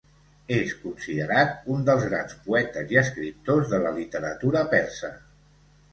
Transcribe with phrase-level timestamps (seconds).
[0.55, 5.17] És considerat un dels grans poetes i escriptors de la literatura persa.